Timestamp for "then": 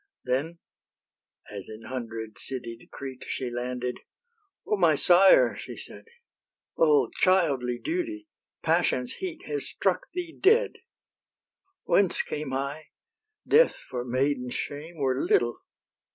0.23-0.57